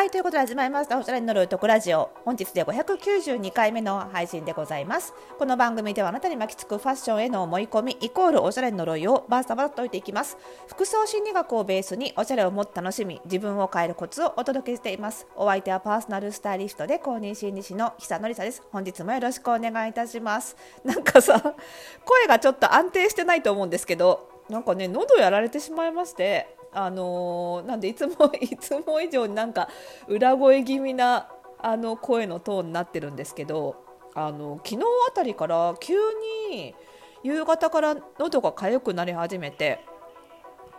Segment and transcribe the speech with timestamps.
[0.00, 0.98] はいということで始まりました。
[0.98, 2.08] おしゃれに乗るトクラジオ。
[2.24, 5.12] 本日で592回目の配信でございます。
[5.38, 10.38] この番組ではあなたに巻きつくファッションへの思い込みイコールおしゃれの呪いをバーサバッと解いていきます。
[10.68, 15.26] 服装心理学をベースにおしゃれをもっと楽しみ自分を変えるコツをお届けしています。
[15.36, 18.62] お相手はパーソナルスタイリストで公認心理師の久典沙です。
[18.72, 20.56] 本日もよろしくお願いいたします。
[20.82, 21.38] なんかさ
[22.06, 26.58] 声がちょっと安定してないと思うんですけどなんかね喉やられてしまいまして。
[26.72, 29.68] あのー、なんでいつもいつも以上になんか
[30.06, 33.84] 裏声気味なあの声のトーンになってるんですけど
[34.14, 35.94] あの昨日あたりから急
[36.52, 36.74] に
[37.22, 39.84] 夕方から喉が痒くなり始めて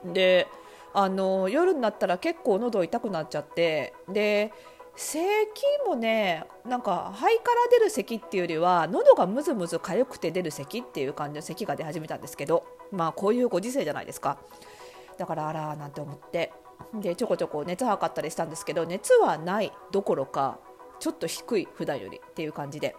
[0.05, 0.47] で
[0.93, 4.51] あの夜になったら結構喉痛くなっちゃってで
[4.95, 5.19] 咳
[5.87, 14.37] もねなんか肺から出る咳っていうよりは喉がムズムズ痒くて出る咳っていう感じの咳が出始めたんですけどまあこういうご時世じゃないですか。
[15.21, 16.51] だからあらなんて思って。
[16.95, 20.59] でちょこちょこ熱測ったりしたんですけど熱はないどころか
[20.99, 22.95] ちょっと低い普段よりっていう感じで。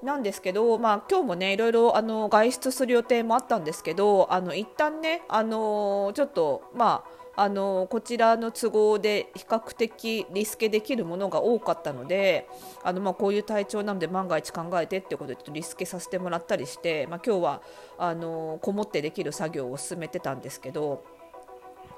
[0.00, 12.48] なんですけど、まあ、今日もねいろいろあの外出する予定もあったんですけどあの一旦ねあのちょっとまああのこちらの都合で比較的リスケできるものが多かったので
[12.82, 17.62] あの、まあ、こういう体調なので万が一考えてっていうことでちょっとリスケさせてもらったりして、まあ、今日は
[17.96, 21.04] あのこもってできる作業を進めてたんですけど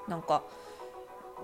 [0.07, 0.43] なんか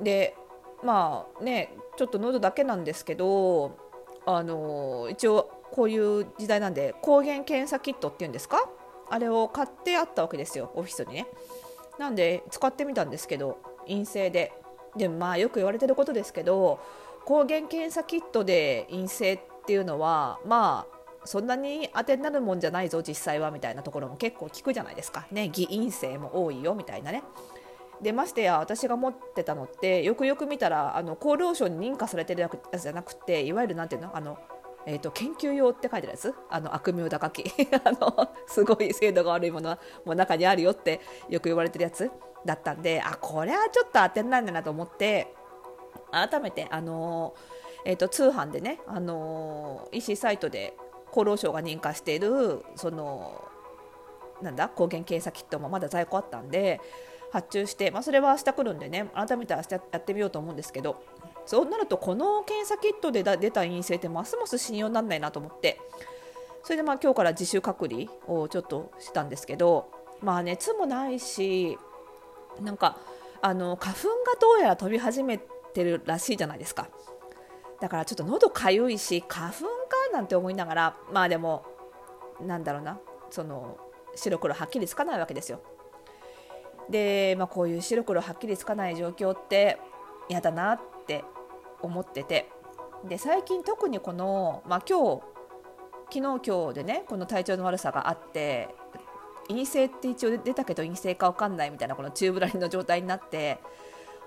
[0.04, 0.36] で
[0.84, 3.80] まあねちょっと喉だけなんですけど
[4.28, 8.70] あの一応こういう時代なんで抗原検査キットっていうんですか？
[9.09, 11.28] あれを買ってあったわけですよオフィスにね。
[11.98, 13.58] なんで使ってみたんですけど
[13.88, 14.54] 陰性で。
[14.96, 16.80] でまあよく言われてることですけど
[17.26, 25.28] 抗原検査キットで陰性っていうのはまあそんなに当てになるもんじゃないぞ実際はみたいなところも結構聞くじゃないですか。
[25.32, 27.24] ね偽陰性も多いよみたいなね。
[28.02, 34.38] でましてや私が持ってたのってよくよく見たらあの厚労省に認可されてるやつじゃなくていわゆるなんていうのあの
[34.89, 36.33] えーと、研究用って書いてるやつ？
[36.49, 37.43] あの悪名高き。
[37.83, 42.09] あのすごい精度が悪いものはもう中にあるよってよく言われてるやつ？
[42.45, 45.36] だったんであこれはちょっと当てになるんだなと思って
[46.09, 47.36] 改めて、あの、
[47.83, 50.73] えーと、通販でね、あの、EC サイトで
[51.11, 53.43] 厚労省が認可しているその
[54.42, 54.69] なんだ？
[54.69, 56.80] 抗原検査キットもまだ在庫あったんで
[57.33, 61.04] 発注して、まあ、それは明日来るんでね改めて明日やってみようと思うんですけど
[61.48, 65.80] そうなるとこの検査キットで出た陰性ってますます信用にならないなと思って。
[66.64, 69.90] それでまあ今日から自主隔離をちょっとしたんですけど
[70.22, 71.78] まあ熱もないし
[72.62, 72.98] なんか
[73.42, 76.90] あの花粉がどうやら飛び始めてるらしいじゃないですか。
[77.80, 79.66] だからちょっと喉かゆいし花粉か
[80.12, 81.64] なんて思いながらまあでも
[82.42, 83.78] なんだろうなその
[84.16, 85.62] 白黒はっきりつかないわけですよ。
[86.90, 89.78] で、まあ、こういう白黒はっきりつかない状況って
[90.30, 91.24] 嫌だなって
[91.82, 92.49] 思ってて。
[93.05, 95.21] で最近特にこの、まあ、今日
[96.11, 98.70] 昨日今日でねこの体調の悪さがあって
[99.48, 103.60] 陰性って一応出たけど陰性か分かんないみたいなこの宙ぶらりの状態になって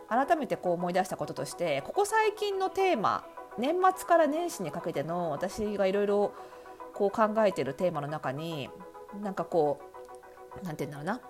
[0.09, 3.25] 改めてこう思い出したこととしてここ最近のテーマ
[3.59, 6.33] 年末から年始にかけての私がいろいろ
[6.95, 7.11] 考
[7.47, 8.69] えてるテーマの中に
[9.23, 9.81] なんかこ
[10.63, 11.21] う何て言うんだろうな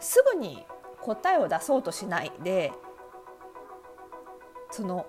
[0.00, 0.64] すぐに
[1.00, 2.72] 答えを出そうとしないで
[4.70, 5.06] その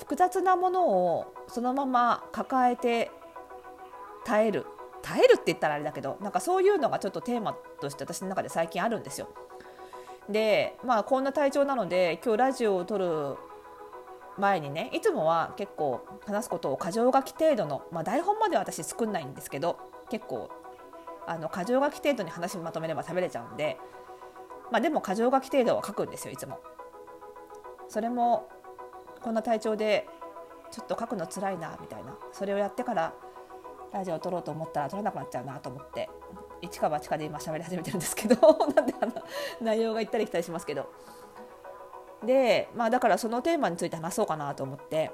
[0.00, 3.10] 複雑なものをそのまま抱えて
[4.24, 4.66] 耐える
[5.02, 9.28] 耐えるって言ったらあれだけどなんかそういうのがちょっとテーマとして私の中で最近あるんですよ。
[10.28, 13.36] でまあこんな体調なので今日ラジオを撮る
[14.38, 19.78] 前にねいつもは結構話すことを箇条書き程度の、まあ、台本までは私作んないんですけど
[20.08, 20.50] 結構
[21.26, 23.76] あの箇条書き程度に話まとめれば喋れちゃうんで、
[24.70, 26.60] まあ、でも箇条書き程度は書くんですよいつも。
[27.88, 28.48] それも
[29.22, 30.06] こんな体調で
[30.70, 32.16] ちょっと書くの辛いなみたいな。
[32.32, 33.14] それをやってから
[33.92, 36.08] ラジオを撮ろうと思ったら撮らなくなっちゃうなと思って
[36.62, 38.36] 一か八かで今喋り始めてるんですけど
[38.74, 39.12] なんであの
[39.60, 40.86] 内容が行ったり来たりしますけど。
[42.24, 45.10] でまあだからそのテーマについて話そうかなと思って。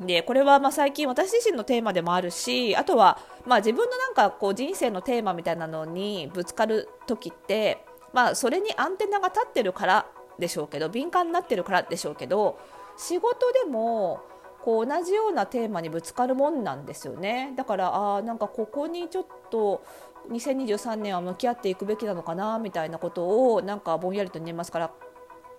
[0.00, 10.06] でこれはまあ最近私自身のテーマでもあるしあとはまあ自分のなんかこう人生のテーマみたいなのにぶつかる時ってまあそれにアンテナが立ってるから
[10.38, 12.58] でしょうけど敏感になってるからでしょうけど
[12.96, 14.20] 仕事でも
[14.62, 19.84] こう同じようなテーマにぶつかるもんなんですよねだからあなんかここにちょっと
[20.30, 24.90] 2023年は向き合っていくべきなのかなみたいなことをなんかぼんやりと年末から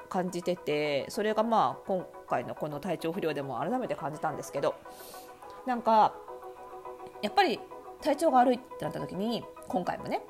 [0.10, 4.76] 感じててそれがまあ今回のこの体調不良でも改めて感じたんですけど
[5.68, 6.16] なんか
[7.22, 7.60] やっぱり
[8.02, 10.22] 体調が悪いってなった時に今回もね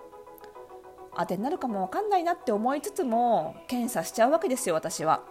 [1.18, 5.24] 当てになるかも分かんないなって思いつつも検査しちゃうわけですよ私は。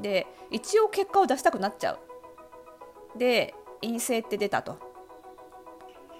[0.00, 3.18] で一応結果を出したくなっちゃう。
[3.18, 4.78] で陰性って出たと。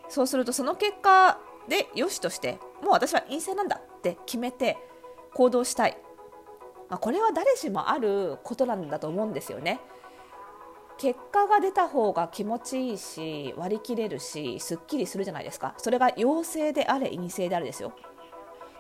[0.08, 1.38] そうするとその結果
[1.68, 4.76] でよしとしてもう私は陰性なんだって決めて
[5.32, 5.96] 行動したい、
[6.90, 9.80] まあ、これは誰しもあることなんだと思うんですよね。
[10.98, 15.74] 結果が出た方が気持ちいいし割り切れるしすっきりするじゃないですか。
[15.78, 17.92] それが陽性であれ陰性であれですよ。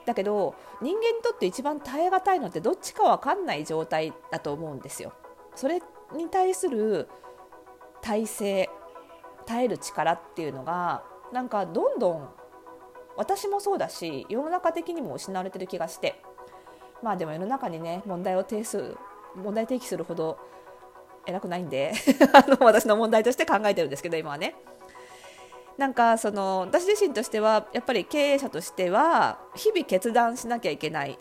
[0.04, 5.12] だけど人間にとって一番耐え難いのってどっちか分かんない状態だと思うんですよ
[5.54, 5.80] それ
[6.14, 7.08] に対する
[8.00, 8.68] 耐性
[9.46, 12.28] 耐える力っていうのがなんかどんどん
[13.16, 16.20] 私もそうだし世の中的にも失われてる気がして
[17.02, 18.96] まあでも世の中にね問題を提出
[19.36, 20.38] 問題提起するほど
[21.26, 21.92] 偉くないんで
[22.32, 24.54] あの私の問題として考えてるんですけど今はね。
[25.78, 31.18] なんかその私自身としてはやっぱり経営者としては日々決断しなきゃいけない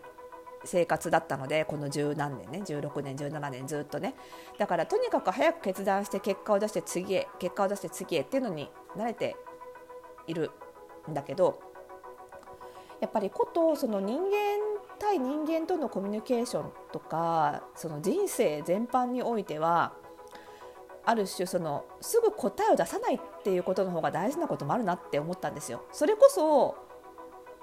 [0.64, 4.14] 生活だったのでこの十何年ね16年17年ずっとね。
[4.58, 9.36] だからとにかく早く決断して結果を出して次へ結果を出して次へっていうのに慣れて
[10.26, 10.50] いる
[11.10, 11.60] んだけど
[13.00, 14.30] やっぱりことその人間
[15.00, 19.94] 対人間とのコミュニケーションとかその人生全般においては
[21.04, 25.82] ある種そのすぐ答えを出さないっていうことの方が大事なこともあるなって思ったんですよ。
[25.92, 26.76] それこそ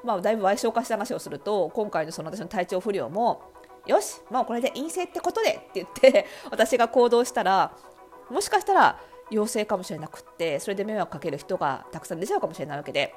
[0.03, 3.41] まあ、だいぶ賠償化した話をすると今回のその私の体調不良も
[3.85, 7.75] よしもうこれで陰性ってことでって言って 私が行動したら
[8.29, 8.99] もしかしたら
[9.31, 13.15] 陽性かもしれなくってそれで迷惑かける人がたくさん出ちゃうかもしれないわけで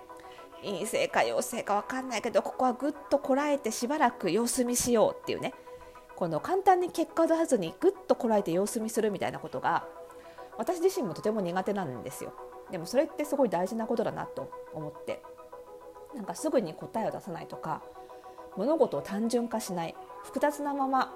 [0.63, 5.55] 陰性か陽性か分かんないけどここはぐっとこらえてしばらく様子見しようっていうね
[6.17, 9.87] この簡単に結果を出さずにぐっとこらえて様子見するみたいなことが
[10.59, 12.33] 私自身もとても苦手なんですよ
[12.71, 15.23] でもそれってすごい大事なことだなと思って
[16.15, 17.83] なんかすぐに答えを出さないとか
[18.57, 19.95] 物事を単純化しない
[20.25, 21.15] 複雑なまま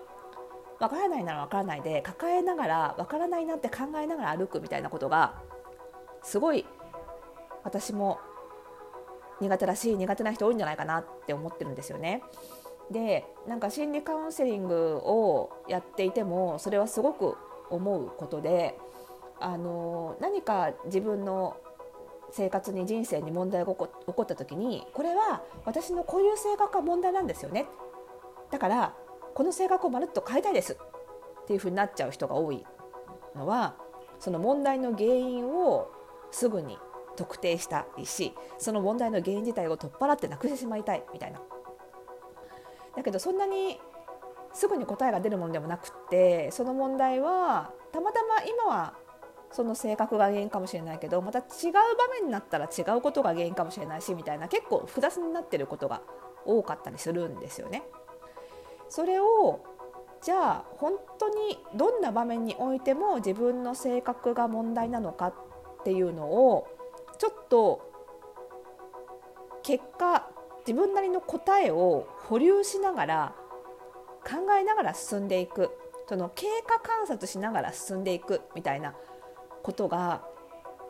[0.78, 5.40] 分からないなら分からないで抱えながら分からないなって考えながら歩くみたいなことが
[6.22, 6.66] すごい
[7.64, 8.18] 私も
[9.40, 12.22] 苦手らしい苦手な人多いんじゃないかなって思ってるんですよね。
[12.90, 17.36] でなんか心理カウンセリングをやっていてもそれはすごく
[17.68, 18.78] 思うことで
[19.40, 21.56] あの何か自分の
[22.30, 27.66] 生活に人生に問題が起こった時にこれは私のこういう性格が問題なんですよね
[28.50, 28.94] だから
[29.34, 30.76] この性格をまるっと変えたいです
[31.42, 32.64] っていうふうになっちゃう人が多い
[33.34, 33.76] のは
[34.18, 35.90] その問題の原因を
[36.30, 36.78] すぐに
[37.16, 41.40] 特定したいしその問題の原因自体を取っ払ってなくしてしまいたいみたいな。
[42.96, 43.78] だけどそんなに
[44.52, 48.94] すぐに答えが出るものでもなくってその問題はたまたま今は
[49.56, 51.81] その性格が原因かもしれないけどまた違う場
[52.20, 56.03] 面になったら違うことが原因かもしれないしみたいな結構複雑になってることが
[56.44, 57.82] 多かったりするんですよね。
[58.91, 59.64] それを
[60.20, 65.35] じゃあ本当にどんな場面においても自分の性格が問題なのかっ
[65.85, 66.69] ていうのを
[67.19, 67.81] ちょっと
[69.62, 70.29] 結果
[70.67, 73.35] 自分なりの答えを保留しながら
[74.23, 75.70] 考えながら進んでいく
[76.08, 78.94] その経過観察しながら進んでいくみたいな
[79.66, 80.22] ことが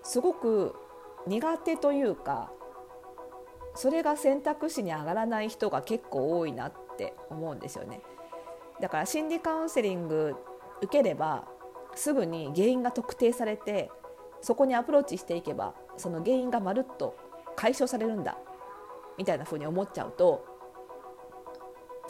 [0.03, 0.75] すごく
[1.27, 2.53] 苦手というか
[3.75, 8.03] それが選択肢に上がらない人が結構多いなって思うんですよね。
[8.81, 10.35] だから心理カウンセリング
[10.83, 11.49] 受ければ
[11.95, 13.91] すぐに原因が特定されて
[14.43, 17.17] そこにアプローチしていけばその原因がまるっと
[17.57, 18.37] 解消されるんだ
[19.17, 20.45] みたいな風に思っちゃうと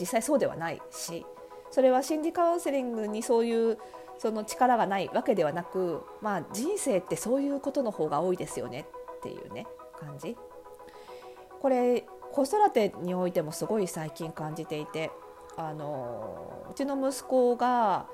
[0.00, 1.24] 実際そうではないし
[1.70, 3.78] それは心理カウンセリングにそういう
[4.18, 8.86] その力がないわけではなく、まあ、人生ってそういうことの方が多いですよね
[9.18, 9.66] っていうね
[9.98, 10.36] 感じ。
[11.60, 15.10] これ子育てにおいてもすごい最近感じていて
[15.56, 18.06] あのうちの息子が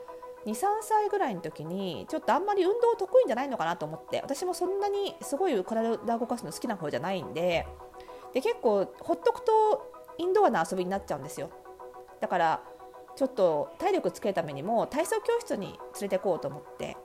[0.47, 7.67] 23歳ぐらいの時にちょっとあんまり運動得意じゃないのかなと思って私もそんなにすごい体動かすの好きな方じゃないんで
[8.33, 11.51] で結構ほっとくとインドアな遊びになっちゃうんですよ。
[12.21, 12.63] だから
[13.17, 16.97] ちょっと体力つけるためにも体操教室に連れて行こうと思って。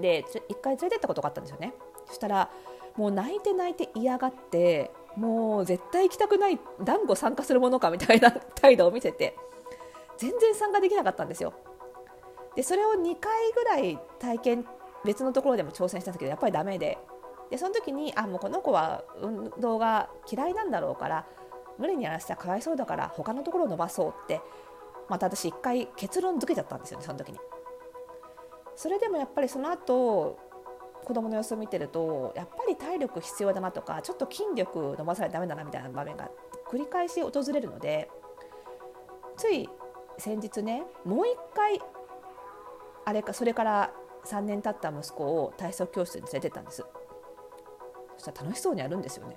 [0.00, 1.72] で一回連れてったことがあったんですよね。
[2.06, 2.50] そしたら
[2.96, 9.36] もう泣いて泣いて嫌がってもう絶対行きたくない団子参加するものかみたいな 態度を見せて
[10.16, 11.52] 全然参加できなかったんですよ。
[12.56, 14.66] でそれを2回ぐらい体験
[15.04, 16.98] 別のところでも挑戦したんですけどやっぱりダメで。
[17.50, 21.26] でその時にあもうこの子は運動が嫌いなんだろうから
[21.78, 24.40] 無理にやらせたらかわいそうだから他のところを伸ばそうって
[25.08, 27.38] また私一回結論付けちゃったんですよねその時に。
[28.76, 30.38] それでもやっぱりその後
[31.04, 36.30] 子供の様子を見てるとやっぱり体力必要だなとかちょっと筋力伸ばさないとダメだなみたいな場面が
[36.68, 38.10] 繰り返し訪れるので
[39.36, 39.68] つい
[40.18, 41.80] 先日ねもう一回
[43.04, 43.92] あれかそれから
[44.24, 46.82] 3年経った息子を体操教室に連れてったんです。
[48.16, 49.36] そしたら楽しそうにやるんですよね。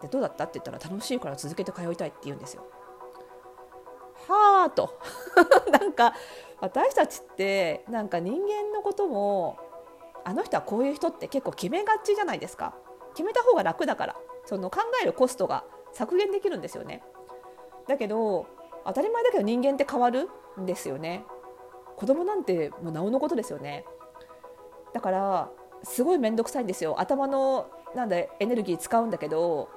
[0.00, 0.44] でどうだった？
[0.44, 2.64] って言ったら楽しいから続けて通いたいって言うんですよ。
[4.30, 4.98] はあと。
[5.70, 6.14] なんか
[6.60, 9.58] 私たちってなんか人間のことも
[10.24, 12.74] あの人はこういう人って結構決めがちじゃないですか。
[13.14, 14.16] 決めた方が楽だから。
[14.46, 17.02] その考えるコストが削減できるんですよね。
[17.86, 18.46] だけど
[18.84, 20.28] 当たり前だけど人間って変わる
[20.60, 21.24] んですよね。
[21.96, 23.84] 子供なんてもうなおのことですよね。
[24.92, 25.50] だから
[25.82, 27.00] すごい面倒くさいんですよ。
[27.00, 29.68] 頭のなんだエネルギー使うんだけど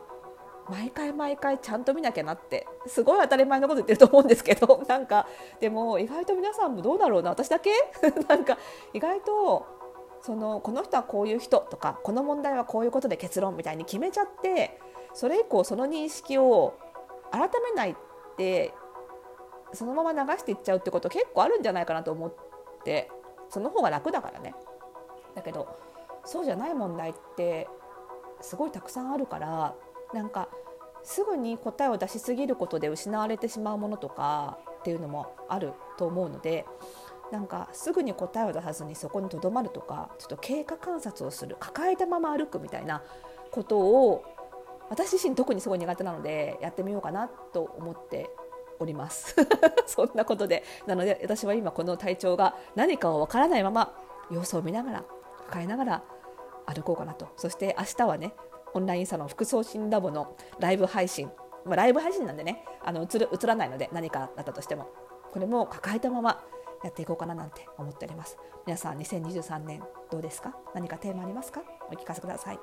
[0.69, 5.27] 毎回毎回ちゃんと見なきゃなってすごい当たり前のこと言ってると思うんですけど なんか
[5.59, 7.71] でも意外と皆さんもどうだろうな私だけ？
[8.27, 8.57] なんか
[8.93, 9.65] 意外と
[10.21, 14.79] そのこの人はこういう人とかこの問題はこういうことで結論みたいに決めちゃって
[15.13, 16.75] それ以降その認識を
[17.31, 17.95] 改めないっ
[18.37, 18.73] て
[19.73, 22.33] そのまま流していっちゃうってこと結構あるんじゃないかなと思っ
[22.85, 23.11] て
[23.49, 24.55] その方が楽だからね。
[25.35, 25.67] だけど
[26.25, 27.67] そうじゃない問題って
[28.39, 29.75] すごいたくさんあるから
[30.13, 30.49] なんか
[31.03, 36.65] すぐに答えを出しすぎることで失われてしまうものとかっていうのもあると思うので
[37.31, 43.01] なんかすぐに答えを出さずにそこにとどまるとかちょっと経過観察をする抱えたまま歩くみたいな
[43.51, 44.23] ことを
[44.89, 48.29] 私自身特にすごい苦手なのでやってみようかなと思って
[48.79, 49.35] おります。
[49.87, 50.63] そんなことで。
[50.85, 53.95] なので私は今この体調が何かをわからないまま
[54.29, 55.03] 様子を見ながら
[55.47, 56.03] 抱えながら
[56.65, 57.29] 歩こうかなと。
[57.37, 58.35] そして明日はね
[58.73, 61.29] オンラインサロン副送信ラボのライブ配信、
[61.65, 64.87] まあ、ライブ配信なんでねあの映る映らないので何かだったとしても。
[65.31, 66.43] これも抱えたまま
[66.83, 68.37] やっていこうかななんて思っております。
[68.67, 70.55] 皆さん2023年どうですか？
[70.75, 71.63] 何かテーマありますか？
[71.89, 72.59] お聞かせください。